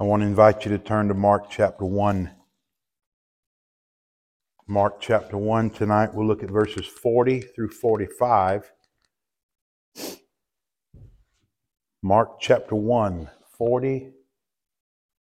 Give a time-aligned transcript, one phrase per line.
[0.00, 2.30] I want to invite you to turn to Mark chapter 1.
[4.68, 6.14] Mark chapter 1 tonight.
[6.14, 8.70] We'll look at verses 40 through 45.
[12.00, 14.12] Mark chapter 1, 40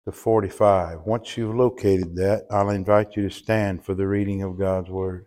[0.05, 1.01] to 45.
[1.07, 5.27] Once you've located that, I'll invite you to stand for the reading of God's Word.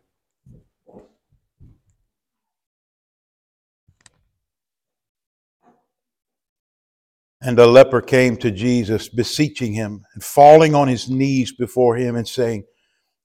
[7.45, 12.15] And a leper came to Jesus, beseeching him and falling on his knees before him
[12.15, 12.63] and saying,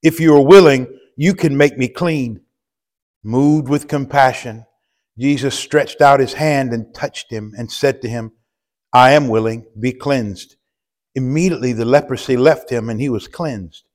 [0.03, 2.43] If you are willing, you can make me clean.
[3.25, 4.67] Moved with compassion,
[5.19, 8.33] Jesus stretched out his hand and touched him and said to him,
[8.93, 10.57] I am willing, be cleansed.
[11.15, 13.89] Immediately the leprosy left him and he was cleansed.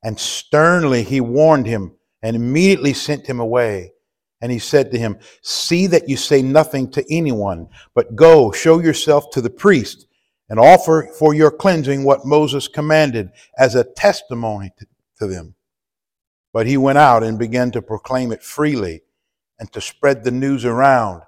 [0.00, 3.94] And sternly he warned him and immediately sent him away.
[4.40, 8.80] And he said to him, See that you say nothing to anyone, but go, show
[8.80, 10.06] yourself to the priest,
[10.48, 14.72] and offer for your cleansing what Moses commanded as a testimony
[15.18, 15.54] to, them.
[16.52, 19.02] But he went out and began to proclaim it freely
[19.58, 21.22] and to spread the news around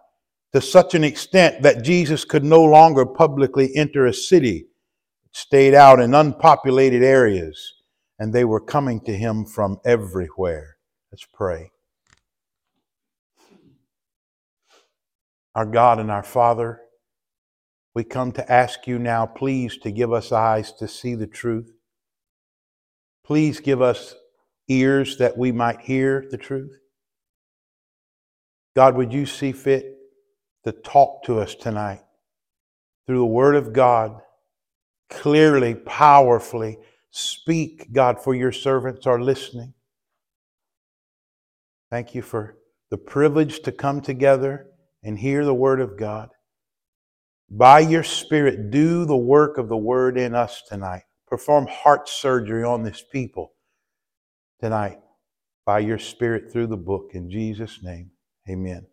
[0.53, 4.67] to such an extent that Jesus could no longer publicly enter a city,
[5.33, 7.75] stayed out in unpopulated areas,
[8.19, 10.77] and they were coming to him from everywhere.
[11.13, 11.71] Let's pray.
[15.55, 16.81] Our God and our Father,
[17.95, 21.73] we come to ask you now, please, to give us eyes to see the truth.
[23.25, 24.15] Please give us
[24.69, 26.79] ears that we might hear the truth.
[28.77, 29.97] God, would you see fit
[30.65, 32.03] to talk to us tonight
[33.07, 34.21] through the Word of God,
[35.11, 36.79] clearly, powerfully?
[37.11, 39.75] Speak, God, for your servants are listening.
[41.91, 42.59] Thank you for
[42.91, 44.67] the privilege to come together
[45.09, 46.29] and hear the Word of God.
[47.49, 51.05] By your Spirit, do the work of the Word in us tonight.
[51.27, 53.55] Perform heart surgery on this people
[54.61, 54.99] tonight
[55.65, 57.13] by your Spirit through the book.
[57.15, 58.11] In Jesus' name,
[58.51, 58.87] amen.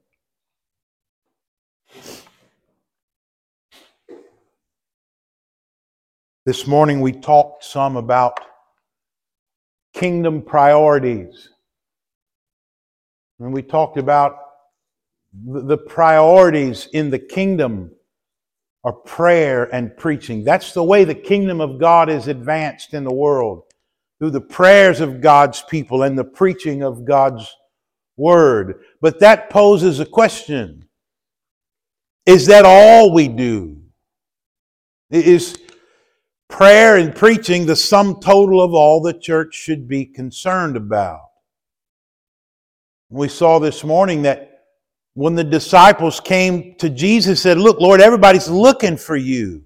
[6.46, 8.40] This morning we talked some about
[9.94, 11.50] kingdom priorities.
[13.38, 14.45] And we talked about
[15.44, 17.91] the priorities in the kingdom
[18.84, 20.44] are prayer and preaching.
[20.44, 23.63] That's the way the kingdom of God is advanced in the world
[24.19, 27.51] through the prayers of God's people and the preaching of God's
[28.16, 28.81] word.
[29.01, 30.88] But that poses a question
[32.25, 33.81] Is that all we do?
[35.09, 35.57] Is
[36.47, 41.22] prayer and preaching the sum total of all the church should be concerned about?
[43.09, 44.55] We saw this morning that
[45.16, 49.64] when the disciples came to Jesus said, Look, Lord, everybody's looking for you.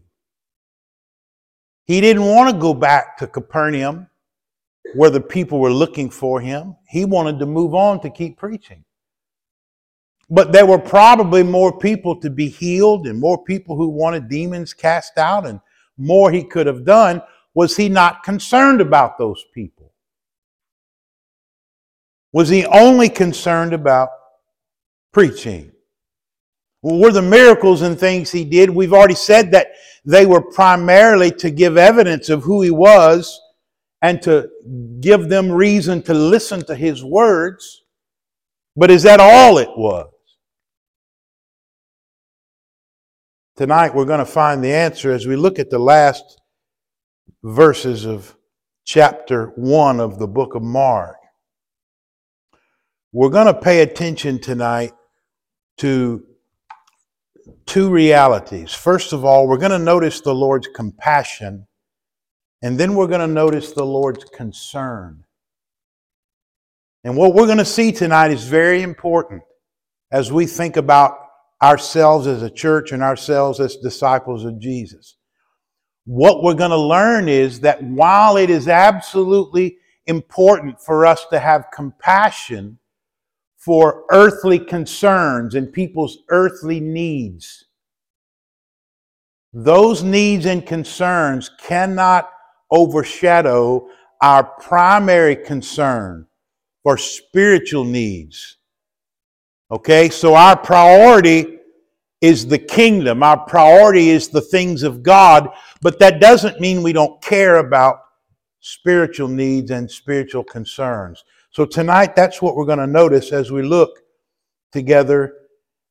[1.86, 4.08] He didn't want to go back to Capernaum
[4.94, 6.76] where the people were looking for him.
[6.88, 8.86] He wanted to move on to keep preaching.
[10.30, 14.74] But there were probably more people to be healed and more people who wanted demons
[14.74, 15.60] cast out and
[15.98, 17.24] more he could have done.
[17.56, 19.92] Was he not concerned about those people?
[22.32, 24.10] Was he only concerned about
[25.12, 25.72] preaching.
[26.82, 28.70] Well, were the miracles and things he did?
[28.70, 29.68] We've already said that
[30.06, 33.40] they were primarily to give evidence of who he was
[34.02, 34.50] and to
[35.02, 37.84] give them reason to listen to his words.
[38.76, 40.10] But is that all it was?
[43.58, 46.40] Tonight we're going to find the answer as we look at the last
[47.44, 48.38] verses of
[48.86, 51.18] chapter 1 of the book of Mark.
[53.12, 54.94] We're going to pay attention tonight
[55.80, 56.26] to
[57.66, 58.74] two realities.
[58.74, 61.68] First of all, we're going to notice the Lord's compassion,
[62.62, 65.24] and then we're going to notice the Lord's concern.
[67.04, 69.42] And what we're going to see tonight is very important
[70.12, 71.18] as we think about
[71.62, 75.16] ourselves as a church and ourselves as disciples of Jesus.
[76.06, 79.78] What we're going to learn is that while it is absolutely
[80.08, 82.79] important for us to have compassion
[83.60, 87.66] for earthly concerns and people's earthly needs.
[89.52, 92.30] Those needs and concerns cannot
[92.72, 93.88] overshadow
[94.22, 96.26] our primary concern
[96.84, 98.58] for spiritual needs.
[99.72, 101.58] Okay, so our priority
[102.22, 105.50] is the kingdom, our priority is the things of God,
[105.82, 108.00] but that doesn't mean we don't care about
[108.62, 111.24] spiritual needs and spiritual concerns.
[111.60, 114.00] So tonight, that's what we're going to notice as we look
[114.72, 115.34] together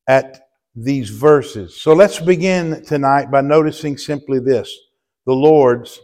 [0.07, 1.79] at these verses.
[1.79, 4.75] So let's begin tonight by noticing simply this
[5.27, 6.01] the Lord's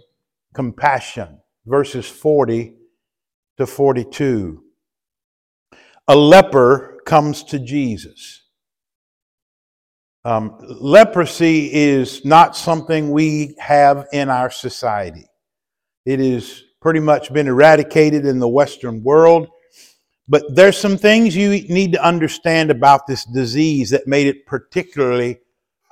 [0.52, 1.40] compassion.
[1.64, 2.74] Verses 40
[3.56, 4.62] to 42.
[6.08, 8.42] A leper comes to Jesus.
[10.26, 15.24] Um, leprosy is not something we have in our society.
[16.04, 19.48] It has pretty much been eradicated in the Western world.
[20.28, 25.40] But there's some things you need to understand about this disease that made it particularly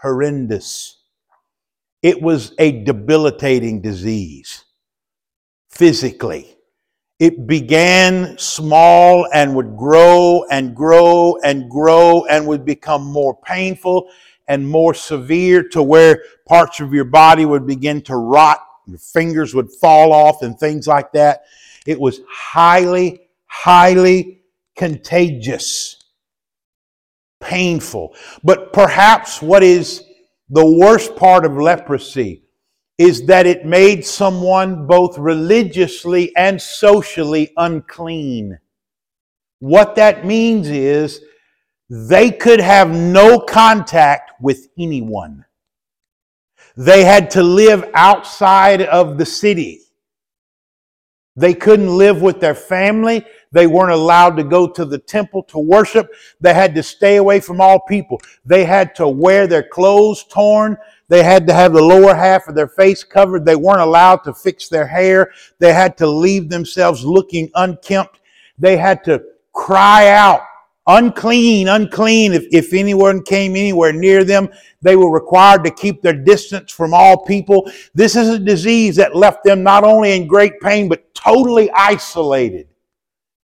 [0.00, 0.98] horrendous.
[2.02, 4.64] It was a debilitating disease
[5.68, 6.56] physically.
[7.18, 14.08] It began small and would grow and grow and grow and would become more painful
[14.48, 19.54] and more severe to where parts of your body would begin to rot, your fingers
[19.54, 21.44] would fall off, and things like that.
[21.86, 24.40] It was highly, highly
[24.76, 25.96] contagious,
[27.38, 28.14] painful.
[28.42, 30.02] But perhaps what is
[30.48, 32.44] the worst part of leprosy
[32.96, 38.58] is that it made someone both religiously and socially unclean.
[39.58, 41.20] What that means is
[41.90, 45.44] they could have no contact with anyone.
[46.76, 49.82] They had to live outside of the city.
[51.36, 53.24] They couldn't live with their family.
[53.52, 56.12] They weren't allowed to go to the temple to worship.
[56.40, 58.20] They had to stay away from all people.
[58.44, 60.76] They had to wear their clothes torn.
[61.08, 63.44] They had to have the lower half of their face covered.
[63.44, 65.30] They weren't allowed to fix their hair.
[65.58, 68.20] They had to leave themselves looking unkempt.
[68.58, 69.22] They had to
[69.52, 70.40] cry out,
[70.86, 72.32] unclean, unclean.
[72.32, 74.48] If, if anyone came anywhere near them,
[74.80, 77.70] they were required to keep their distance from all people.
[77.94, 82.71] This is a disease that left them not only in great pain, but totally isolated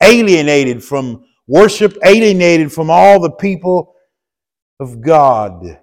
[0.01, 3.95] alienated from worship, alienated from all the people
[4.80, 5.80] of God.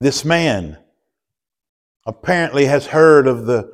[0.00, 0.78] This man
[2.06, 3.70] apparently has heard of the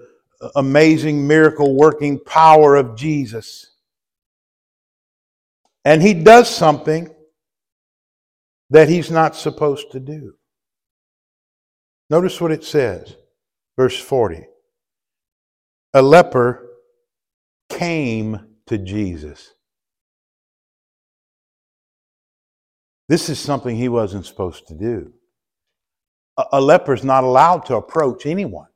[0.57, 3.75] amazing miracle working power of Jesus.
[5.85, 7.09] And he does something
[8.71, 10.35] that he's not supposed to do.
[12.11, 13.17] Notice what it says,
[13.77, 14.47] verse 40.
[15.95, 16.66] A leper
[17.69, 19.55] came to Jesus.
[23.09, 25.13] This is something he wasn't supposed to do.
[26.37, 28.67] A, a leper is not allowed to approach anyone.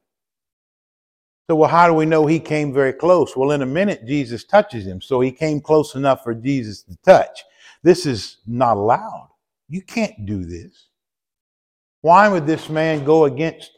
[1.51, 3.37] So, well, how do we know he came very close?
[3.37, 5.01] Well, in a minute, Jesus touches him.
[5.01, 7.43] So he came close enough for Jesus to touch.
[7.83, 9.31] This is not allowed.
[9.69, 10.89] You can't do this.
[12.03, 13.73] Why would this man go against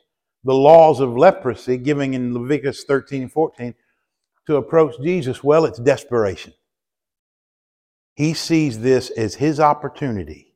[0.44, 3.74] the laws of leprosy, giving in Leviticus 13 and 14?
[4.46, 5.42] To approach Jesus?
[5.42, 6.52] Well, it's desperation.
[8.14, 10.54] He sees this as his opportunity.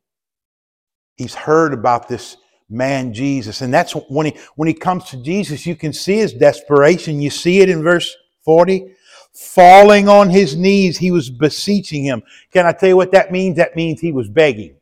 [1.17, 2.37] He's heard about this
[2.69, 6.35] man Jesus, and that's when he when he comes to Jesus, you can see his
[6.35, 7.21] desperation.
[7.21, 8.93] You see it in verse 40.
[9.33, 12.23] Falling on his knees, he was beseeching him.
[12.53, 13.57] Can I tell you what that means?
[13.57, 14.77] That means he was begging.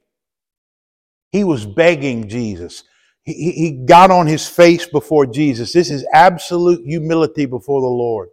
[1.33, 2.85] He was begging Jesus.
[3.25, 5.73] He, he got on his face before Jesus.
[5.73, 8.29] This is absolute humility before the Lord.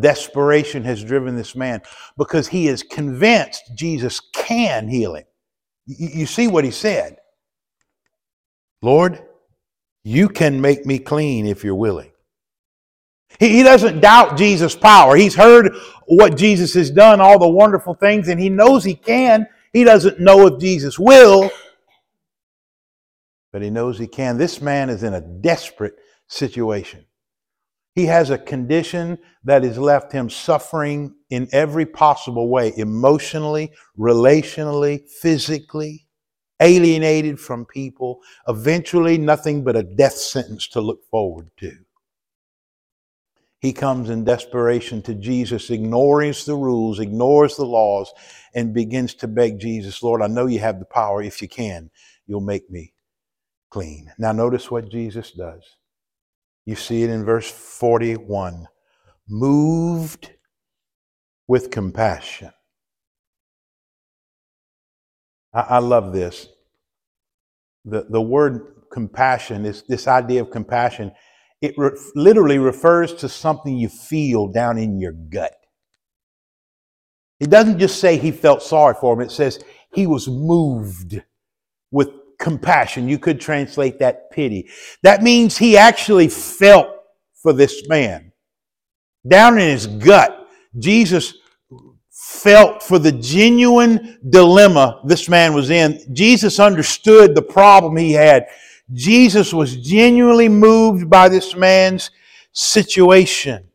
[0.00, 1.80] Desperation has driven this man
[2.18, 5.24] because he is convinced Jesus can heal him.
[5.86, 7.16] You see what he said
[8.82, 9.20] Lord,
[10.04, 12.12] you can make me clean if you're willing.
[13.40, 15.16] He, doesn't doubt Jesus' power.
[15.16, 15.74] He's heard
[16.06, 19.46] what Jesus has done, all the wonderful things, and he knows he can.
[19.72, 21.50] He doesn't know if Jesus will,
[23.52, 24.38] but he knows he can.
[24.38, 25.96] This man is in a desperate
[26.28, 27.05] situation.
[27.96, 35.08] He has a condition that has left him suffering in every possible way emotionally, relationally,
[35.08, 36.06] physically,
[36.60, 41.72] alienated from people, eventually, nothing but a death sentence to look forward to.
[43.60, 48.12] He comes in desperation to Jesus, ignores the rules, ignores the laws,
[48.54, 51.22] and begins to beg Jesus, Lord, I know you have the power.
[51.22, 51.90] If you can,
[52.26, 52.92] you'll make me
[53.70, 54.12] clean.
[54.18, 55.62] Now, notice what Jesus does.
[56.66, 58.68] You see it in verse 41.
[59.28, 60.32] Moved
[61.48, 62.52] with compassion.
[65.54, 66.48] I, I love this.
[67.84, 71.12] The, the word compassion is this idea of compassion.
[71.62, 75.54] It re- literally refers to something you feel down in your gut.
[77.40, 81.22] It doesn't just say he felt sorry for him, it says he was moved
[81.90, 83.08] with compassion.
[83.08, 84.68] You could translate that pity.
[85.02, 86.88] That means he actually felt
[87.34, 88.32] for this man.
[89.26, 91.34] Down in his gut, Jesus
[92.10, 96.00] felt for the genuine dilemma this man was in.
[96.12, 98.46] Jesus understood the problem he had.
[98.92, 102.10] Jesus was genuinely moved by this man's
[102.52, 103.68] situation.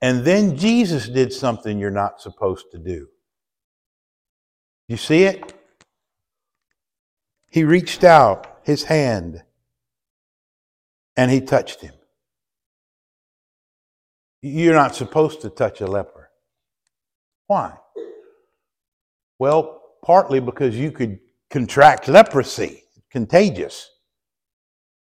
[0.00, 3.08] And then Jesus did something you're not supposed to do.
[4.88, 5.54] You see it?
[7.52, 9.42] He reached out his hand
[11.18, 11.92] and he touched him.
[14.40, 16.30] You're not supposed to touch a leper.
[17.48, 17.74] Why?
[19.38, 21.18] Well, partly because you could
[21.50, 23.90] contract leprosy, contagious.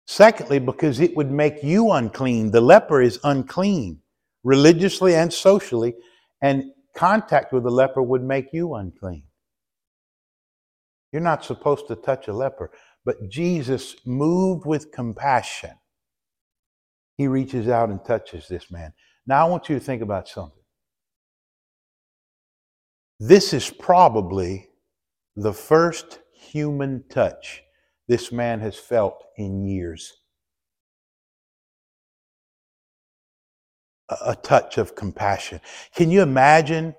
[0.07, 2.49] Secondly, because it would make you unclean.
[2.49, 3.99] The leper is unclean,
[4.43, 5.93] religiously and socially,
[6.41, 6.63] and
[6.95, 9.23] contact with the leper would make you unclean.
[11.13, 12.71] You're not supposed to touch a leper.
[13.05, 15.71] But Jesus, moved with compassion,
[17.15, 18.93] he reaches out and touches this man.
[19.27, 20.63] Now, I want you to think about something.
[23.19, 24.69] This is probably
[25.35, 27.61] the first human touch
[28.07, 30.11] this man has felt in years.
[34.25, 35.61] A touch of compassion.
[35.95, 36.95] Can you imagine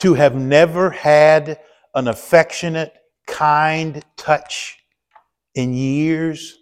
[0.00, 1.58] to have never had
[1.96, 2.94] an affectionate,
[3.26, 4.78] kind touch
[5.56, 6.58] in years?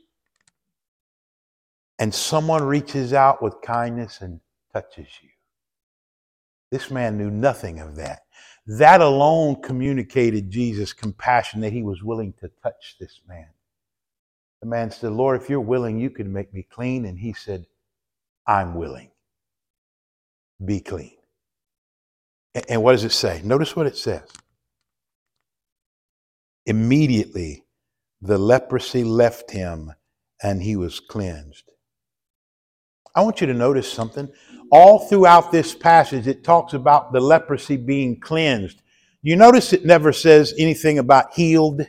[1.98, 4.40] And someone reaches out with kindness and
[4.72, 5.28] touches you.
[6.70, 8.22] This man knew nothing of that.
[8.66, 13.46] That alone communicated Jesus' compassion that he was willing to touch this man.
[14.62, 17.04] The man said, Lord, if you're willing, you can make me clean.
[17.04, 17.66] And he said,
[18.46, 19.10] I'm willing.
[20.64, 21.16] Be clean.
[22.68, 23.40] And what does it say?
[23.44, 24.28] Notice what it says.
[26.66, 27.64] Immediately,
[28.22, 29.92] the leprosy left him
[30.42, 31.70] and he was cleansed.
[33.14, 34.28] I want you to notice something.
[34.72, 38.82] All throughout this passage, it talks about the leprosy being cleansed.
[39.22, 41.86] You notice it never says anything about healed.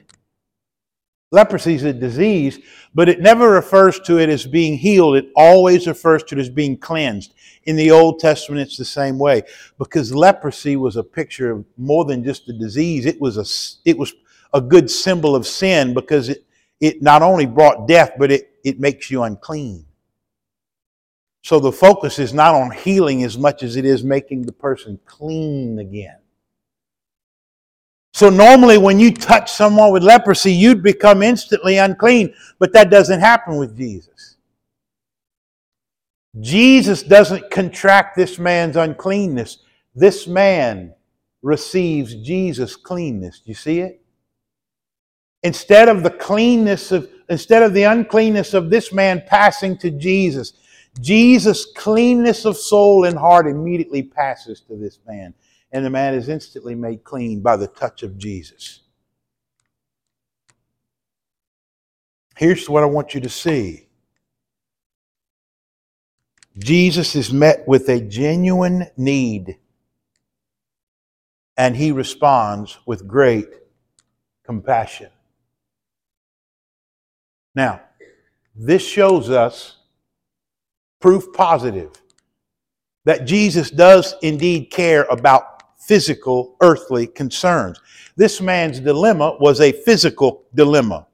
[1.32, 2.60] Leprosy is a disease,
[2.94, 5.18] but it never refers to it as being healed.
[5.18, 7.34] It always refers to it as being cleansed.
[7.64, 9.42] In the Old Testament, it's the same way
[9.80, 13.06] because leprosy was a picture of more than just a disease.
[13.06, 14.14] It was a, it was
[14.56, 16.46] a good symbol of sin because it,
[16.80, 19.86] it not only brought death, but it, it makes you unclean.
[21.44, 24.98] So the focus is not on healing as much as it is making the person
[25.06, 26.18] clean again.
[28.14, 33.20] So normally when you touch someone with leprosy, you'd become instantly unclean, but that doesn't
[33.20, 34.38] happen with Jesus.
[36.40, 39.60] Jesus doesn't contract this man's uncleanness.
[39.94, 40.94] This man
[41.42, 43.42] receives Jesus' cleanness.
[43.42, 44.02] Do you see it?
[45.46, 50.54] Instead of the cleanness of instead of the uncleanness of this man passing to Jesus,
[51.00, 55.36] Jesus' cleanness of soul and heart immediately passes to this man,
[55.72, 58.82] and the man is instantly made clean by the touch of Jesus.
[62.36, 63.88] Here's what I want you to see
[66.58, 69.60] Jesus is met with a genuine need,
[71.56, 73.50] and he responds with great
[74.44, 75.12] compassion.
[77.56, 77.82] Now,
[78.56, 79.78] this shows us
[81.00, 81.92] proof positive
[83.06, 87.80] that Jesus does indeed care about physical, earthly concerns.
[88.16, 91.06] This man's dilemma was a physical dilemma.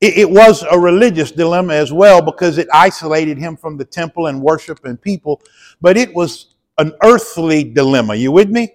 [0.00, 4.26] It, it, was a religious dilemma as well because it isolated him from the temple
[4.26, 5.40] and worship and people,
[5.80, 8.14] but it was an earthly dilemma.
[8.14, 8.74] You with me?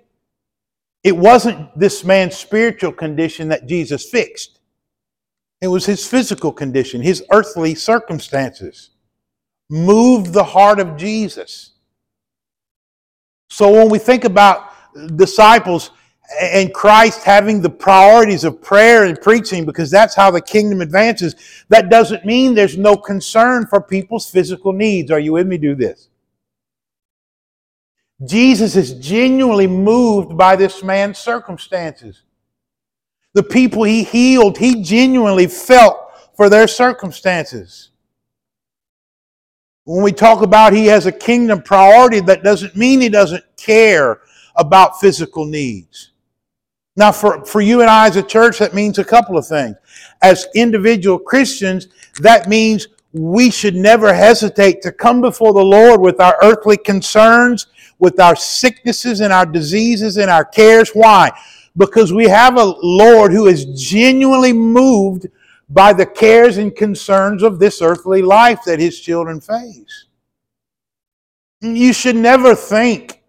[1.04, 4.59] It wasn't this man's spiritual condition that Jesus fixed.
[5.62, 8.92] It was his physical condition, his earthly circumstances
[9.70, 11.74] moved the heart of Jesus.
[13.50, 14.72] So when we think about
[15.18, 15.92] disciples
[16.42, 21.36] and Christ having the priorities of prayer and preaching, because that's how the kingdom advances,
[21.70, 25.12] that doesn't mean there's no concern for people's physical needs.
[25.12, 25.58] Are you with me?
[25.58, 26.10] Do this.
[28.26, 32.24] Jesus is genuinely moved by this man's circumstances.
[33.34, 35.98] The people he healed, he genuinely felt
[36.36, 37.92] for their circumstances.
[39.84, 44.22] When we talk about he has a kingdom priority, that doesn't mean he doesn't care
[44.56, 46.12] about physical needs.
[46.96, 49.78] Now, for, for you and I as a church, that means a couple of things.
[50.22, 51.88] As individual Christians,
[52.20, 57.68] that means we should never hesitate to come before the Lord with our earthly concerns,
[58.00, 60.92] with our sicknesses and our diseases and our cares.
[60.92, 61.32] Why?
[61.78, 65.28] Because we have a Lord who is genuinely moved
[65.70, 70.06] by the cares and concerns of this earthly life that his children face.
[71.62, 73.22] You should never think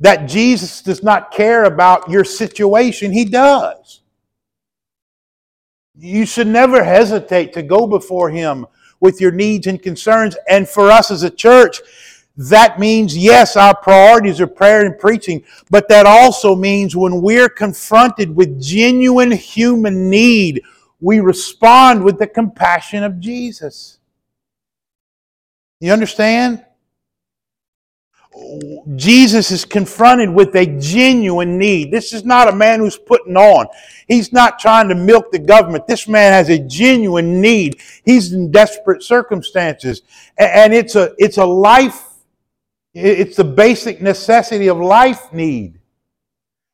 [0.00, 3.12] that Jesus does not care about your situation.
[3.12, 4.00] He does.
[5.94, 8.66] You should never hesitate to go before Him
[9.00, 10.36] with your needs and concerns.
[10.48, 11.80] And for us as a church,
[12.48, 17.48] that means, yes, our priorities are prayer and preaching, but that also means when we're
[17.48, 20.62] confronted with genuine human need,
[21.00, 23.98] we respond with the compassion of Jesus.
[25.80, 26.64] You understand?
[28.94, 31.90] Jesus is confronted with a genuine need.
[31.90, 33.66] This is not a man who's putting on.
[34.06, 35.86] He's not trying to milk the government.
[35.86, 37.80] This man has a genuine need.
[38.04, 40.02] He's in desperate circumstances.
[40.38, 42.09] And it's a, it's a life,
[42.94, 45.80] it's the basic necessity of life need.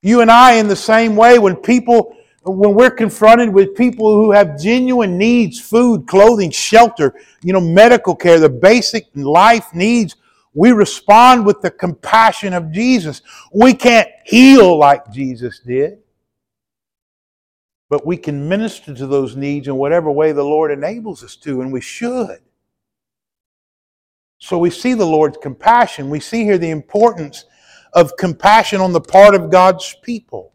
[0.02, 4.30] You and I, in the same way, when people, when we're confronted with people who
[4.30, 10.16] have genuine needs, food, clothing, shelter, you know, medical care, the basic life needs,
[10.54, 13.20] we respond with the compassion of Jesus.
[13.52, 15.98] We can't heal like Jesus did,
[17.90, 21.60] but we can minister to those needs in whatever way the Lord enables us to,
[21.60, 22.38] and we should.
[24.38, 26.10] So we see the Lord's compassion.
[26.10, 27.44] We see here the importance
[27.92, 30.52] of compassion on the part of God's people.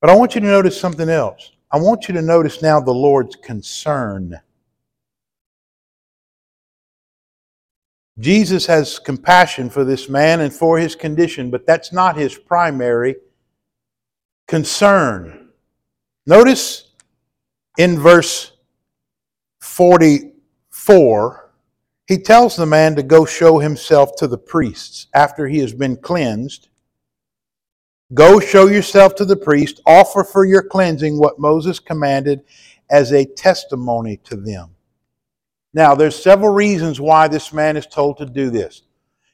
[0.00, 1.52] But I want you to notice something else.
[1.70, 4.38] I want you to notice now the Lord's concern.
[8.18, 13.16] Jesus has compassion for this man and for his condition, but that's not his primary
[14.46, 15.48] concern.
[16.26, 16.90] Notice
[17.78, 18.52] in verse
[19.60, 21.41] 44,
[22.08, 25.96] he tells the man to go show himself to the priests after he has been
[25.96, 26.68] cleansed.
[28.12, 32.42] Go show yourself to the priest, offer for your cleansing what Moses commanded
[32.90, 34.70] as a testimony to them.
[35.72, 38.82] Now, there's several reasons why this man is told to do this.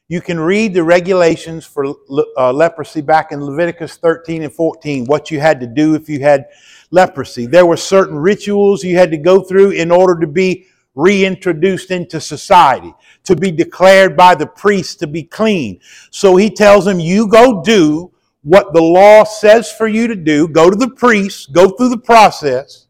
[0.07, 1.93] You can read the regulations for
[2.37, 6.21] uh, leprosy back in Leviticus 13 and 14, what you had to do if you
[6.21, 6.47] had
[6.89, 7.45] leprosy.
[7.45, 10.65] There were certain rituals you had to go through in order to be
[10.99, 15.79] reintroduced into society, to be declared by the priest to be clean.
[16.11, 18.11] So he tells him, You go do
[18.43, 20.47] what the law says for you to do.
[20.47, 22.87] Go to the priest, go through the process,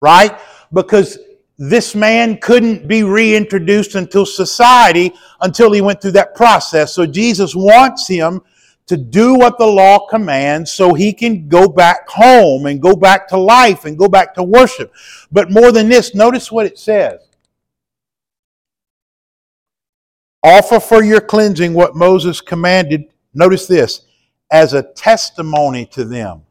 [0.00, 0.38] right?
[0.72, 1.18] Because
[1.58, 6.94] this man couldn't be reintroduced into society until he went through that process.
[6.94, 8.40] So Jesus wants him
[8.90, 13.28] to do what the law commands so he can go back home and go back
[13.28, 14.92] to life and go back to worship.
[15.30, 17.20] But more than this, notice what it says.
[20.42, 24.00] Offer for your cleansing what Moses commanded, notice this,
[24.50, 26.42] as a testimony to them.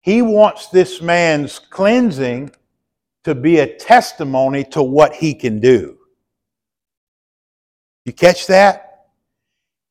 [0.00, 2.52] He wants this man's cleansing
[3.24, 5.98] to be a testimony to what he can do.
[8.04, 8.85] You catch that?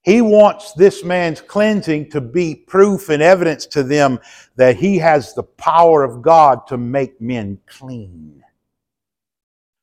[0.06, 4.20] He wants this man's cleansing to be proof and evidence to them
[4.56, 8.44] that he has the power of God to make men clean.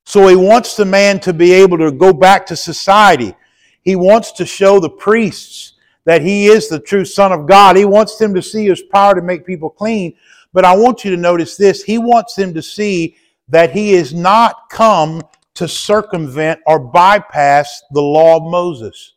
[0.06, 3.34] So he wants the man to be able to go back to society.
[3.82, 5.72] He wants to show the priests
[6.04, 7.76] that he is the true Son of God.
[7.76, 10.14] He wants them to see his power to make people clean.
[10.52, 11.82] But I want you to notice this.
[11.82, 13.16] He wants them to see
[13.48, 15.20] that he is not come
[15.54, 19.14] to circumvent or bypass the law of Moses.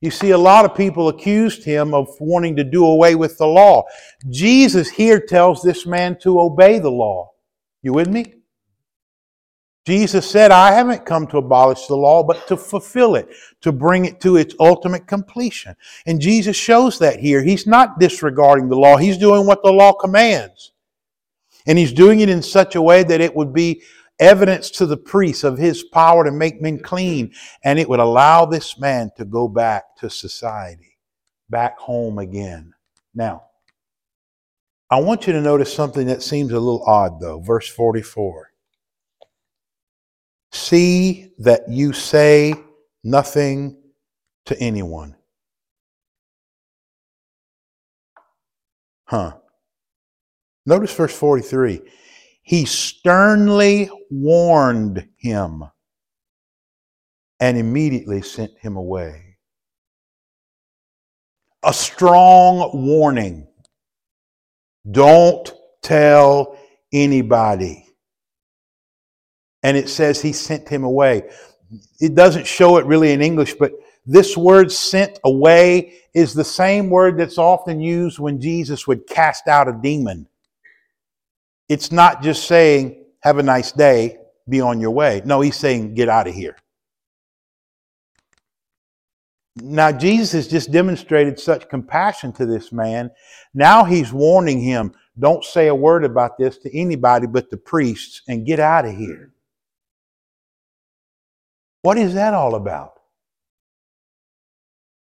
[0.00, 3.46] You see, a lot of people accused him of wanting to do away with the
[3.46, 3.84] law.
[4.30, 7.32] Jesus here tells this man to obey the law.
[7.82, 8.34] You with me?
[9.88, 13.26] Jesus said, I haven't come to abolish the law, but to fulfill it,
[13.62, 15.74] to bring it to its ultimate completion.
[16.04, 17.42] And Jesus shows that here.
[17.42, 20.72] He's not disregarding the law, he's doing what the law commands.
[21.66, 23.82] And he's doing it in such a way that it would be
[24.20, 27.32] evidence to the priests of his power to make men clean.
[27.64, 30.98] And it would allow this man to go back to society,
[31.48, 32.72] back home again.
[33.14, 33.44] Now,
[34.90, 37.40] I want you to notice something that seems a little odd, though.
[37.40, 38.50] Verse 44.
[40.50, 42.54] See that you say
[43.04, 43.76] nothing
[44.46, 45.14] to anyone.
[49.04, 49.34] Huh.
[50.64, 51.80] Notice verse 43.
[52.48, 55.64] He sternly warned him
[57.38, 59.36] and immediately sent him away.
[61.62, 63.46] A strong warning.
[64.90, 66.58] Don't tell
[66.90, 67.84] anybody.
[69.62, 71.28] And it says he sent him away.
[72.00, 73.72] It doesn't show it really in English, but
[74.06, 79.48] this word sent away is the same word that's often used when Jesus would cast
[79.48, 80.26] out a demon.
[81.68, 85.22] It's not just saying, have a nice day, be on your way.
[85.24, 86.56] No, he's saying, get out of here.
[89.56, 93.10] Now, Jesus has just demonstrated such compassion to this man.
[93.54, 98.22] Now he's warning him don't say a word about this to anybody but the priests
[98.28, 99.32] and get out of here.
[101.82, 102.94] What is that all about?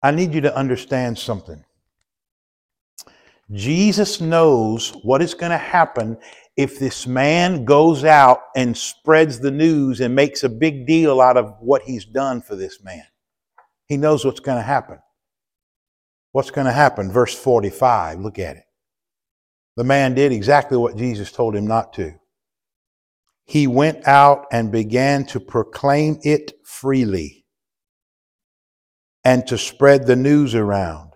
[0.03, 1.65] I need you to understand something.
[3.53, 6.17] Jesus knows what is going to happen
[6.57, 11.37] if this man goes out and spreads the news and makes a big deal out
[11.37, 13.05] of what he's done for this man.
[13.87, 14.99] He knows what's going to happen.
[16.33, 17.13] What's going to happen?
[17.13, 18.65] Verse 45, look at it.
[19.77, 22.15] The man did exactly what Jesus told him not to.
[23.45, 27.45] He went out and began to proclaim it freely
[29.25, 31.14] and to spread the news around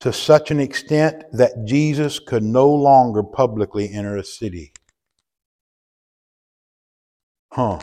[0.00, 4.72] to such an extent that Jesus could no longer publicly enter a city.
[7.52, 7.80] Huh.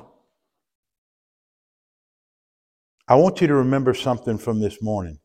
[3.08, 5.20] I want you to remember something from this morning.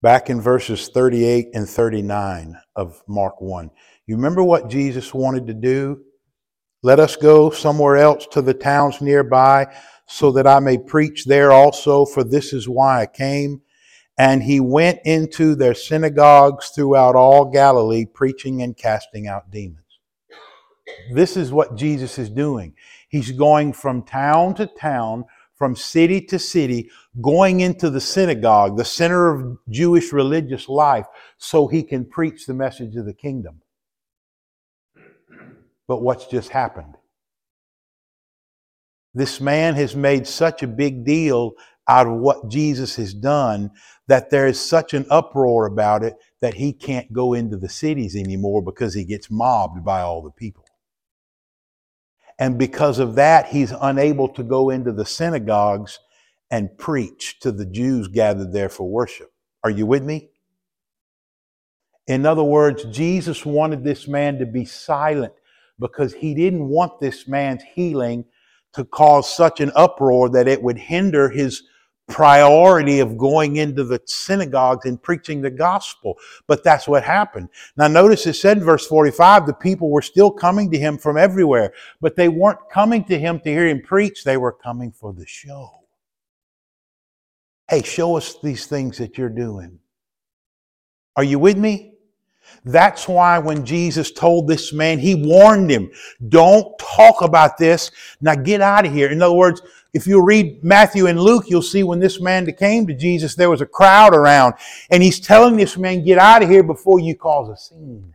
[0.00, 3.70] Back in verses 38 and 39 of Mark 1.
[4.06, 6.02] You remember what Jesus wanted to do?
[6.82, 9.74] Let us go somewhere else to the towns nearby
[10.06, 13.62] so that I may preach there also, for this is why I came.
[14.18, 19.80] And he went into their synagogues throughout all Galilee, preaching and casting out demons.
[21.12, 22.74] This is what Jesus is doing.
[23.08, 25.24] He's going from town to town,
[25.54, 31.06] from city to city, going into the synagogue, the center of Jewish religious life,
[31.38, 33.60] so he can preach the message of the kingdom.
[35.88, 36.96] But what's just happened?
[39.14, 41.52] This man has made such a big deal
[41.88, 43.70] out of what Jesus has done
[44.08, 48.16] that there is such an uproar about it that he can't go into the cities
[48.16, 50.64] anymore because he gets mobbed by all the people.
[52.38, 55.98] And because of that, he's unable to go into the synagogues
[56.50, 59.32] and preach to the Jews gathered there for worship.
[59.64, 60.30] Are you with me?
[62.06, 65.32] In other words, Jesus wanted this man to be silent
[65.78, 68.24] because he didn't want this man's healing
[68.74, 71.62] to cause such an uproar that it would hinder his
[72.08, 76.16] priority of going into the synagogues and preaching the gospel.
[76.46, 77.48] But that's what happened.
[77.76, 81.16] Now, notice it said in verse 45 the people were still coming to him from
[81.16, 85.12] everywhere, but they weren't coming to him to hear him preach, they were coming for
[85.12, 85.70] the show.
[87.68, 89.80] Hey, show us these things that you're doing.
[91.16, 91.95] Are you with me?
[92.64, 95.90] That's why when Jesus told this man, he warned him,
[96.28, 97.90] don't talk about this.
[98.20, 99.10] Now get out of here.
[99.10, 99.62] In other words,
[99.94, 103.50] if you read Matthew and Luke, you'll see when this man came to Jesus, there
[103.50, 104.54] was a crowd around.
[104.90, 108.14] And he's telling this man, get out of here before you cause a scene.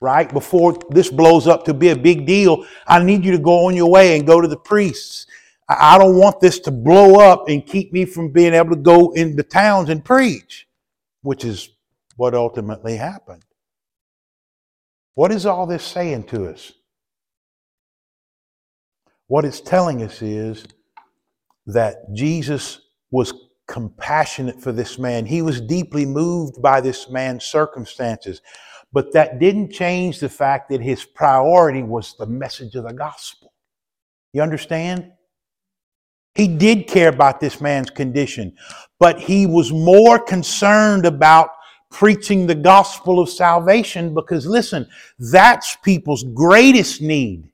[0.00, 0.30] Right?
[0.30, 3.74] Before this blows up to be a big deal, I need you to go on
[3.74, 5.26] your way and go to the priests.
[5.68, 9.12] I don't want this to blow up and keep me from being able to go
[9.12, 10.68] into towns and preach,
[11.22, 11.70] which is
[12.16, 13.42] what ultimately happened.
[15.14, 16.72] What is all this saying to us?
[19.26, 20.64] What it's telling us is
[21.66, 23.32] that Jesus was
[23.66, 25.24] compassionate for this man.
[25.24, 28.42] He was deeply moved by this man's circumstances.
[28.92, 33.52] But that didn't change the fact that his priority was the message of the gospel.
[34.32, 35.12] You understand?
[36.34, 38.56] He did care about this man's condition,
[38.98, 41.50] but he was more concerned about
[41.94, 44.84] preaching the gospel of salvation because, listen,
[45.30, 47.48] that's people's greatest need.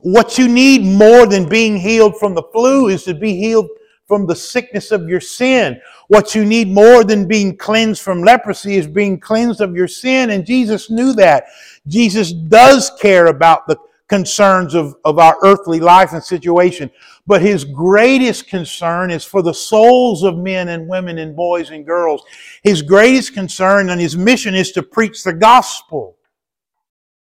[0.00, 3.68] What you need more than being healed from the flu is to be healed
[4.08, 5.80] from the sickness of your sin.
[6.08, 10.30] What you need more than being cleansed from leprosy is being cleansed of your sin.
[10.30, 11.44] And Jesus knew that.
[11.86, 16.90] Jesus does care about the concerns of, of our earthly life and situation.
[17.26, 21.86] But his greatest concern is for the souls of men and women and boys and
[21.86, 22.22] girls.
[22.62, 26.18] His greatest concern and his mission is to preach the gospel.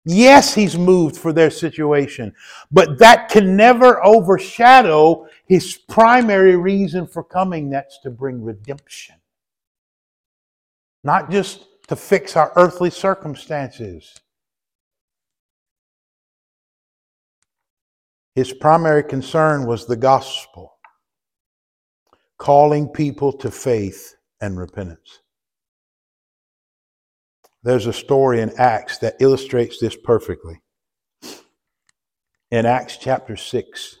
[0.04, 2.32] Yes, he's moved for their situation,
[2.70, 9.16] but that can never overshadow his primary reason for coming that's to bring redemption.
[11.04, 14.14] Not just to fix our earthly circumstances.
[18.38, 20.78] His primary concern was the gospel,
[22.38, 25.22] calling people to faith and repentance.
[27.64, 30.62] There's a story in Acts that illustrates this perfectly.
[32.52, 33.98] In Acts chapter 6,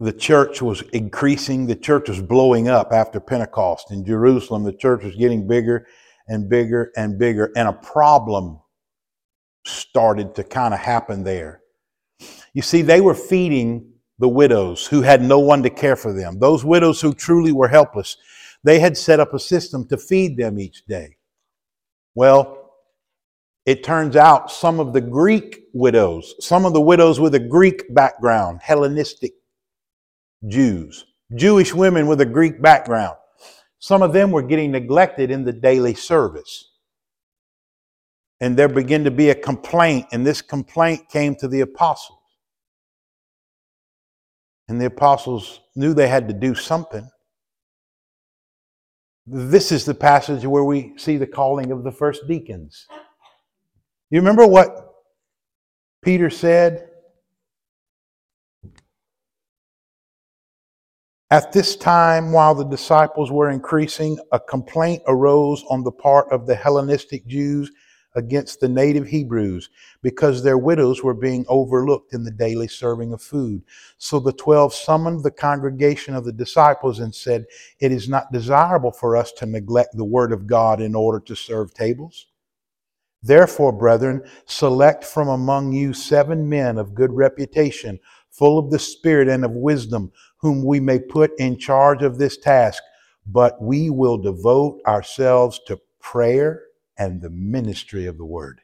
[0.00, 3.90] the church was increasing, the church was blowing up after Pentecost.
[3.90, 5.86] In Jerusalem, the church was getting bigger
[6.26, 8.60] and bigger and bigger, and a problem
[9.64, 11.62] started to kind of happen there.
[12.58, 16.40] You see, they were feeding the widows who had no one to care for them,
[16.40, 18.16] those widows who truly were helpless.
[18.64, 21.18] They had set up a system to feed them each day.
[22.16, 22.72] Well,
[23.64, 27.94] it turns out some of the Greek widows, some of the widows with a Greek
[27.94, 29.34] background, Hellenistic
[30.48, 31.04] Jews,
[31.36, 33.18] Jewish women with a Greek background,
[33.78, 36.72] some of them were getting neglected in the daily service.
[38.40, 42.17] And there began to be a complaint, and this complaint came to the apostles.
[44.68, 47.08] And the apostles knew they had to do something.
[49.26, 52.86] This is the passage where we see the calling of the first deacons.
[54.10, 54.94] You remember what
[56.02, 56.88] Peter said?
[61.30, 66.46] At this time, while the disciples were increasing, a complaint arose on the part of
[66.46, 67.70] the Hellenistic Jews
[68.14, 69.70] against the native Hebrews
[70.02, 73.62] because their widows were being overlooked in the daily serving of food.
[73.98, 77.46] So the twelve summoned the congregation of the disciples and said,
[77.80, 81.36] It is not desirable for us to neglect the word of God in order to
[81.36, 82.26] serve tables.
[83.22, 87.98] Therefore, brethren, select from among you seven men of good reputation,
[88.30, 92.36] full of the Spirit and of wisdom, whom we may put in charge of this
[92.36, 92.82] task.
[93.26, 96.62] But we will devote ourselves to prayer
[96.98, 98.60] and the ministry of the word.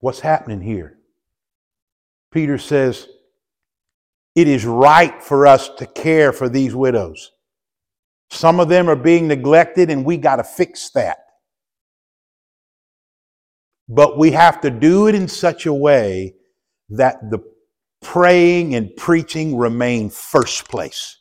[0.00, 0.98] What's happening here?
[2.32, 3.08] Peter says,
[4.34, 7.32] It is right for us to care for these widows.
[8.30, 11.18] Some of them are being neglected, and we got to fix that.
[13.88, 16.34] But we have to do it in such a way
[16.88, 17.40] that the
[18.00, 21.18] praying and preaching remain first place.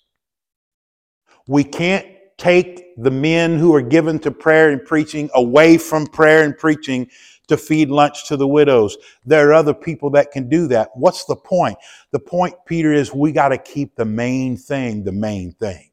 [1.47, 2.07] We can't
[2.41, 7.07] take the men who are given to prayer and preaching away from prayer and preaching
[7.47, 8.97] to feed lunch to the widows.
[9.23, 10.89] There are other people that can do that.
[10.95, 11.77] What's the point?
[12.11, 15.91] The point, Peter, is we got to keep the main thing the main thing.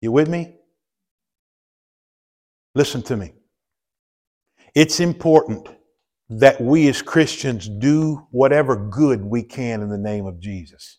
[0.00, 0.54] You with me?
[2.74, 3.32] Listen to me.
[4.74, 5.68] It's important
[6.30, 10.98] that we as Christians do whatever good we can in the name of Jesus.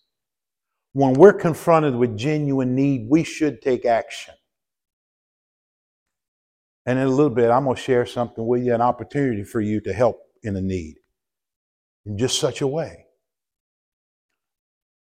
[0.96, 4.34] When we're confronted with genuine need, we should take action.
[6.86, 9.60] And in a little bit, I'm going to share something with you, an opportunity for
[9.60, 10.96] you to help in a need
[12.06, 13.08] in just such a way.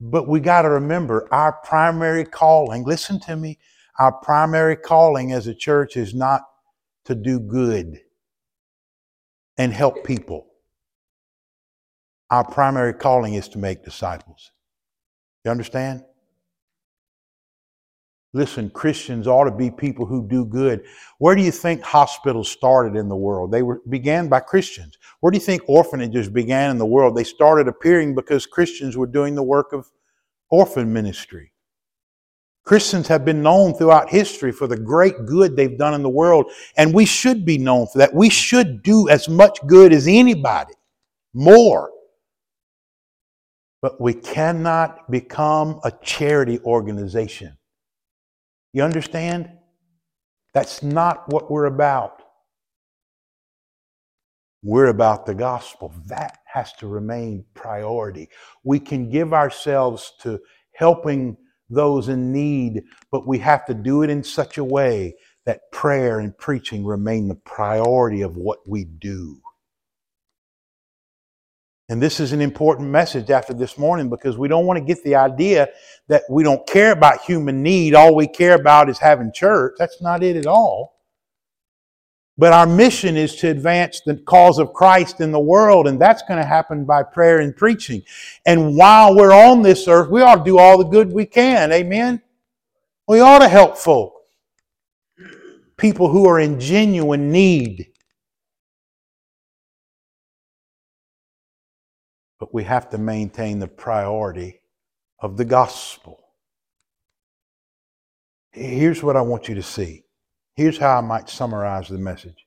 [0.00, 3.60] But we got to remember our primary calling, listen to me,
[4.00, 6.42] our primary calling as a church is not
[7.04, 8.00] to do good
[9.56, 10.48] and help people.
[12.30, 14.50] Our primary calling is to make disciples.
[15.44, 16.02] You understand?
[18.34, 20.84] Listen, Christians ought to be people who do good.
[21.18, 23.50] Where do you think hospitals started in the world?
[23.50, 24.98] They were began by Christians.
[25.20, 27.16] Where do you think orphanages began in the world?
[27.16, 29.90] They started appearing because Christians were doing the work of
[30.50, 31.52] orphan ministry.
[32.64, 36.52] Christians have been known throughout history for the great good they've done in the world,
[36.76, 38.12] and we should be known for that.
[38.12, 40.74] We should do as much good as anybody,
[41.32, 41.90] more.
[43.80, 47.56] But we cannot become a charity organization.
[48.72, 49.50] You understand?
[50.52, 52.22] That's not what we're about.
[54.62, 55.94] We're about the gospel.
[56.06, 58.28] That has to remain priority.
[58.64, 60.40] We can give ourselves to
[60.74, 61.36] helping
[61.70, 65.14] those in need, but we have to do it in such a way
[65.46, 69.40] that prayer and preaching remain the priority of what we do.
[71.90, 75.02] And this is an important message after this morning because we don't want to get
[75.04, 75.68] the idea
[76.08, 77.94] that we don't care about human need.
[77.94, 79.74] All we care about is having church.
[79.78, 80.98] That's not it at all.
[82.36, 86.22] But our mission is to advance the cause of Christ in the world, and that's
[86.22, 88.02] going to happen by prayer and preaching.
[88.46, 91.72] And while we're on this earth, we ought to do all the good we can.
[91.72, 92.22] Amen?
[93.08, 94.14] We ought to help folk,
[95.78, 97.92] people who are in genuine need.
[102.38, 104.60] But we have to maintain the priority
[105.20, 106.18] of the gospel.
[108.52, 110.04] Here's what I want you to see
[110.58, 112.44] Here's how I might summarize the message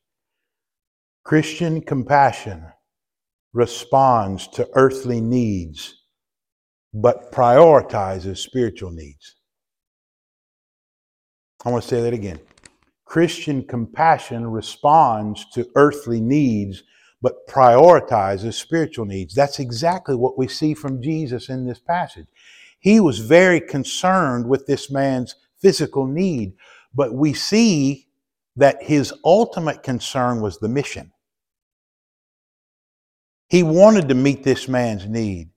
[1.23, 2.65] Christian compassion
[3.53, 6.01] responds to earthly needs,
[6.93, 9.37] but prioritizes spiritual needs.
[11.63, 12.41] I want to say that again.
[13.05, 16.83] Christian compassion responds to earthly needs,
[17.21, 19.35] but prioritizes spiritual needs.
[19.35, 22.27] That's exactly what we see from Jesus in this passage.
[22.79, 26.53] He was very concerned with this man's physical need,
[26.95, 28.07] but we see
[28.55, 31.11] that his ultimate concern was the mission.
[33.49, 35.49] He wanted to meet this man's need,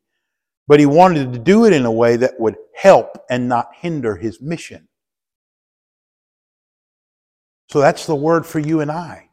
[0.68, 4.16] but he wanted to do it in a way that would help and not hinder
[4.16, 4.88] his mission.
[7.70, 9.31] So that's the word for you and I.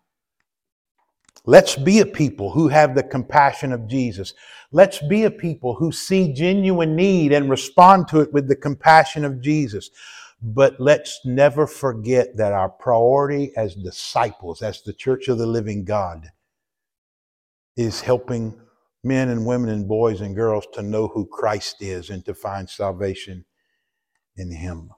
[1.45, 4.33] Let's be a people who have the compassion of Jesus.
[4.71, 9.25] Let's be a people who see genuine need and respond to it with the compassion
[9.25, 9.89] of Jesus.
[10.41, 15.83] But let's never forget that our priority as disciples, as the church of the living
[15.83, 16.31] God,
[17.75, 18.59] is helping
[19.03, 22.69] men and women and boys and girls to know who Christ is and to find
[22.69, 23.45] salvation
[24.35, 24.91] in Him.